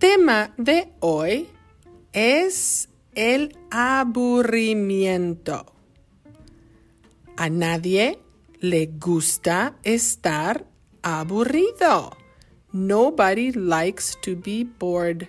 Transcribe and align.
tema 0.00 0.52
de 0.56 0.90
hoy 1.00 1.50
es 2.14 2.88
el 3.14 3.54
aburrimiento. 3.70 5.66
A 7.36 7.50
nadie 7.50 8.18
le 8.60 8.86
gusta 8.86 9.76
estar 9.82 10.64
aburrido. 11.02 12.16
Nobody 12.72 13.52
likes 13.52 14.16
to 14.22 14.36
be 14.36 14.64
bored. 14.64 15.28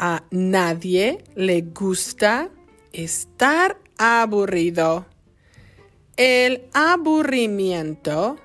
A 0.00 0.24
nadie 0.32 1.22
le 1.36 1.60
gusta 1.62 2.50
estar 2.92 3.78
aburrido. 3.96 5.06
El 6.16 6.64
aburrimiento 6.72 8.38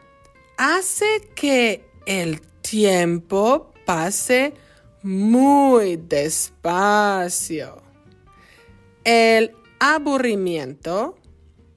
hace 0.58 1.28
que 1.34 1.84
el 2.06 2.40
tiempo 2.62 3.72
pase 3.88 4.54
muy 5.04 5.98
despacio. 5.98 7.82
El 9.04 9.52
aburrimiento 9.80 11.18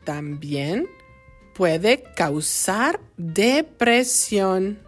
también 0.05 0.89
puede 1.55 2.03
causar 2.15 3.01
depresión. 3.17 4.79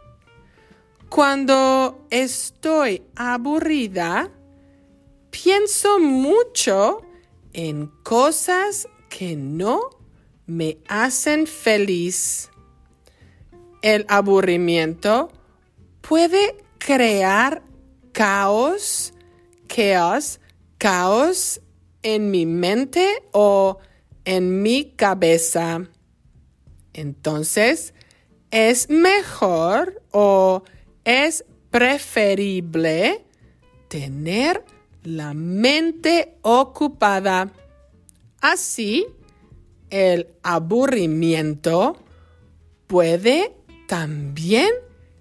Cuando 1.09 2.07
estoy 2.11 3.03
aburrida, 3.17 4.31
pienso 5.31 5.99
mucho 5.99 7.03
en 7.53 7.89
cosas 8.05 8.87
que 9.09 9.35
no 9.35 9.91
me 10.47 10.79
hacen 10.87 11.47
feliz. 11.47 12.51
El 13.83 14.07
aburrimiento 14.09 15.33
puede 16.03 16.57
crear 16.79 17.63
caos, 18.19 19.15
chaos, 19.69 20.41
caos 20.77 21.61
en 22.03 22.33
mi 22.33 22.47
mente 22.47 23.23
o 23.31 23.79
en 24.25 24.61
mi 24.61 24.91
cabeza. 24.97 25.89
Entonces, 26.95 27.95
es 28.51 28.91
mejor 28.91 30.03
o 30.11 30.65
es 31.05 31.45
preferible 31.71 33.25
tener 33.87 34.65
la 35.05 35.33
mente 35.33 36.39
ocupada. 36.43 37.53
Así, 38.41 39.07
el 39.91 40.27
aburrimiento 40.43 41.97
puede 42.89 43.55
también 43.87 44.71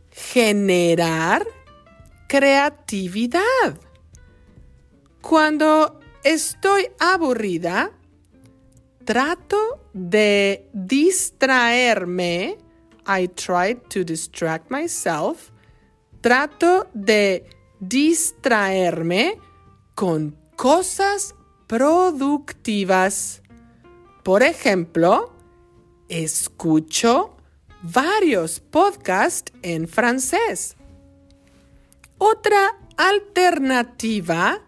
generar 0.09 1.45
creatividad. 2.27 3.79
Cuando 5.21 5.99
estoy 6.23 6.87
aburrida, 6.99 7.91
trato 9.03 9.89
de 9.93 10.69
distraerme. 10.73 12.57
I 13.07 13.27
try 13.29 13.75
to 13.89 14.03
distract 14.03 14.69
myself. 14.69 15.51
Trato 16.21 16.87
de 16.93 17.45
distraerme 17.79 19.39
con 19.95 20.35
cosas 20.55 21.33
productivas. 21.67 23.41
Por 24.23 24.43
ejemplo, 24.43 25.33
escucho 26.09 27.37
varios 27.81 28.59
podcasts 28.59 29.51
en 29.61 29.87
francés. 29.87 30.76
Otra 32.17 32.75
alternativa 32.97 34.61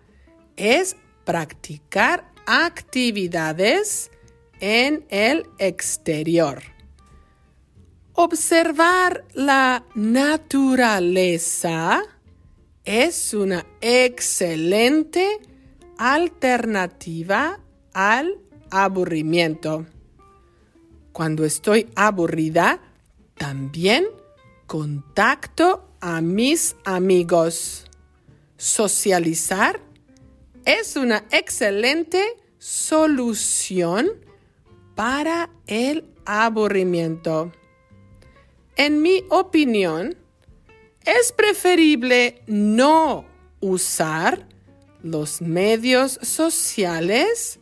es 0.56 0.96
practicar 1.26 2.32
actividades 2.46 4.12
en 4.60 5.06
el 5.10 5.48
exterior. 5.58 6.62
Observar 8.14 9.26
la 9.34 9.84
naturaleza 9.96 12.04
es 12.84 13.34
una 13.34 13.66
excelente 13.82 15.40
alternativa 15.98 17.60
al 17.94 18.38
aburrimiento. 18.70 19.88
Cuando 21.12 21.46
estoy 21.46 21.90
aburrida, 21.96 22.80
también 23.38 24.06
contacto 24.68 25.89
a 26.02 26.22
mis 26.22 26.76
amigos. 26.86 27.86
Socializar 28.58 29.80
es 30.66 30.96
una 30.96 31.26
excelente 31.32 32.24
solución 32.58 34.10
para 34.96 35.50
el 35.68 36.06
aburrimiento. 36.26 37.52
En 38.76 39.02
mi 39.02 39.24
opinión, 39.30 40.18
es 41.06 41.32
preferible 41.32 42.42
no 42.48 43.26
usar 43.62 44.48
los 45.02 45.42
medios 45.42 46.20
sociales 46.22 47.60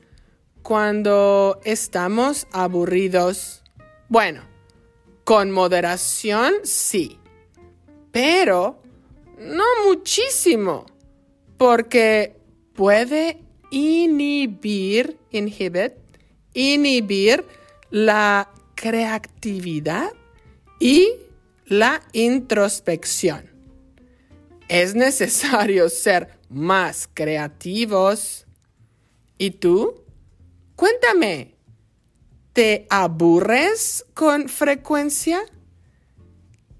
cuando 0.64 1.62
estamos 1.64 2.48
aburridos. 2.52 3.64
Bueno, 4.10 4.42
con 5.24 5.52
moderación 5.52 6.54
sí 6.64 7.20
pero 8.18 8.82
no 9.38 9.64
muchísimo, 9.86 10.88
porque 11.56 12.36
puede 12.74 13.38
inhibir, 13.70 15.20
inhibit, 15.30 15.94
inhibir 16.56 17.46
la 17.92 18.50
creatividad 18.74 20.10
y 20.80 21.10
la 21.68 22.02
introspección. 22.12 23.52
Es 24.68 24.96
necesario 24.96 25.88
ser 25.92 26.40
más 26.50 27.08
creativos. 27.14 28.48
¿Y 29.38 29.52
tú? 29.52 30.04
Cuéntame, 30.76 31.54
¿te 32.54 32.88
aburres 32.90 34.08
con 34.16 34.50
frecuencia? 34.50 35.40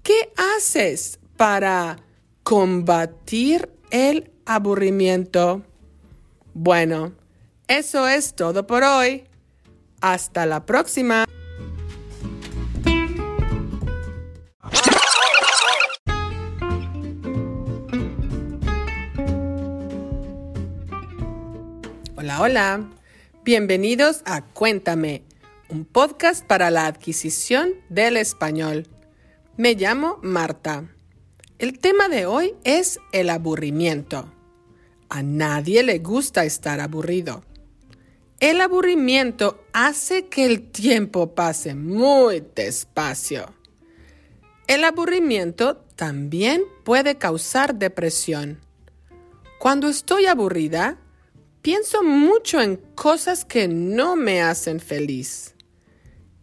¿Qué 0.02 0.32
haces 0.56 1.17
para 1.38 2.00
combatir 2.42 3.70
el 3.90 4.32
aburrimiento. 4.44 5.62
Bueno, 6.52 7.12
eso 7.68 8.08
es 8.08 8.34
todo 8.34 8.66
por 8.66 8.82
hoy. 8.82 9.24
Hasta 10.00 10.46
la 10.46 10.66
próxima. 10.66 11.24
Hola, 22.16 22.42
hola. 22.42 22.90
Bienvenidos 23.44 24.22
a 24.26 24.42
Cuéntame, 24.42 25.22
un 25.68 25.84
podcast 25.84 26.44
para 26.44 26.70
la 26.70 26.86
adquisición 26.86 27.74
del 27.88 28.16
español. 28.16 28.88
Me 29.56 29.74
llamo 29.74 30.18
Marta. 30.22 30.97
El 31.58 31.80
tema 31.80 32.08
de 32.08 32.24
hoy 32.24 32.54
es 32.62 33.00
el 33.10 33.30
aburrimiento. 33.30 34.32
A 35.08 35.24
nadie 35.24 35.82
le 35.82 35.98
gusta 35.98 36.44
estar 36.44 36.78
aburrido. 36.78 37.42
El 38.38 38.60
aburrimiento 38.60 39.64
hace 39.72 40.26
que 40.26 40.44
el 40.44 40.70
tiempo 40.70 41.34
pase 41.34 41.74
muy 41.74 42.44
despacio. 42.54 43.52
El 44.68 44.84
aburrimiento 44.84 45.78
también 45.96 46.62
puede 46.84 47.16
causar 47.18 47.74
depresión. 47.74 48.60
Cuando 49.58 49.88
estoy 49.88 50.26
aburrida, 50.26 50.96
pienso 51.60 52.04
mucho 52.04 52.60
en 52.60 52.76
cosas 52.94 53.44
que 53.44 53.66
no 53.66 54.14
me 54.14 54.42
hacen 54.42 54.78
feliz. 54.78 55.56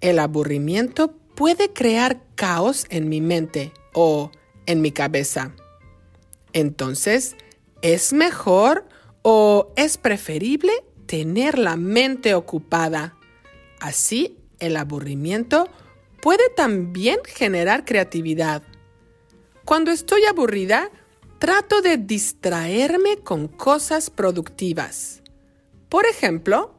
El 0.01 0.19
aburrimiento 0.19 1.13
puede 1.35 1.71
crear 1.71 2.21
caos 2.35 2.85
en 2.89 3.07
mi 3.07 3.21
mente 3.21 3.71
o 3.94 4.29
en 4.65 4.81
mi 4.81 4.91
cabeza. 4.91 5.53
Entonces, 6.53 7.35
Es 7.81 8.13
mejor 8.13 8.88
o 9.21 9.71
es 9.75 9.97
preferible 9.97 10.71
tener 11.06 11.59
la 11.59 11.75
mente 11.75 12.33
ocupada. 12.33 13.15
Así, 13.79 14.39
el 14.59 14.77
aburrimiento 14.77 15.69
puede 16.21 16.50
también 16.56 17.19
generar 17.25 17.85
creatividad. 17.85 18.63
Cuando 19.65 19.91
estoy 19.91 20.23
aburrida, 20.25 20.89
trato 21.38 21.81
de 21.81 21.97
distraerme 21.97 23.18
con 23.18 23.47
cosas 23.47 24.09
productivas. 24.09 25.21
Por 25.89 26.07
ejemplo, 26.07 26.73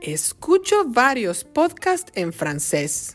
escucho 0.00 0.84
varios 0.86 1.44
podcasts 1.44 2.10
en 2.14 2.32
francés. 2.32 3.14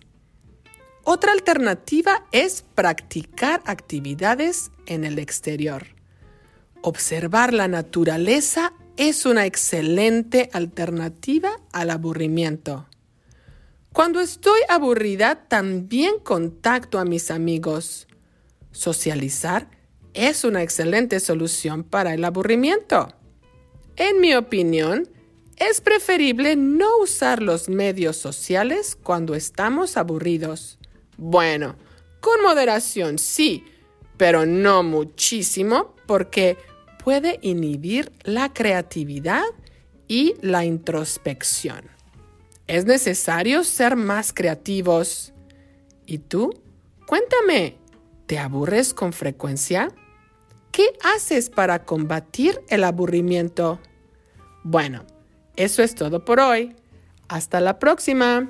Otra 1.06 1.34
alternativa 1.34 2.26
es 2.32 2.64
practicar 2.76 3.62
actividades 3.66 4.72
en 4.86 5.04
el 5.04 5.20
exterior. 5.20 5.86
Observar 6.82 7.54
la 7.54 7.68
naturaleza 7.68 8.74
es 8.96 9.26
una 9.26 9.46
excelente 9.46 10.50
alternativa 10.54 11.60
al 11.74 11.90
aburrimiento. 11.90 12.88
Cuando 13.92 14.22
estoy 14.22 14.60
aburrida, 14.70 15.48
también 15.48 16.20
contacto 16.20 17.00
a 17.00 17.06
mis 17.06 17.32
amigos. 17.32 18.08
Socializar 18.72 19.70
es 20.14 20.46
una 20.46 20.64
excelente 20.64 21.20
solución 21.20 21.84
para 21.84 22.14
el 22.14 22.24
aburrimiento. 22.24 23.10
En 23.98 24.22
mi 24.22 24.36
opinión, 24.36 25.10
es 25.58 25.82
preferible 25.82 26.56
no 26.56 26.98
usar 26.98 27.44
los 27.44 27.68
medios 27.68 28.16
sociales 28.18 28.98
cuando 29.02 29.36
estamos 29.36 29.98
aburridos. 29.98 30.80
Bueno, 31.18 31.76
con 32.20 32.42
moderación 32.42 33.20
sí, 33.20 33.66
pero 34.18 34.46
no 34.46 34.84
muchísimo 34.84 35.96
porque 36.06 36.58
puede 37.04 37.40
inhibir 37.42 38.12
la 38.24 38.54
creatividad 38.54 39.44
y 40.08 40.36
la 40.42 40.66
introspección. 40.66 41.90
Es 42.68 42.86
necesario 42.86 43.64
ser 43.64 43.96
más 43.96 44.32
creativos. 44.34 45.34
¿Y 46.06 46.20
tú? 46.20 46.54
Cuéntame, 47.08 47.78
¿te 48.26 48.40
aburres 48.40 48.94
con 48.94 49.12
frecuencia? 49.12 49.90
¿Qué 50.72 50.94
haces 51.04 51.50
para 51.50 51.84
combatir 51.84 52.62
el 52.70 52.84
aburrimiento? 52.84 53.80
Bueno, 54.64 55.06
eso 55.56 55.84
es 55.84 55.94
todo 55.94 56.24
por 56.24 56.40
hoy. 56.40 56.76
Hasta 57.28 57.60
la 57.60 57.80
próxima. 57.80 58.50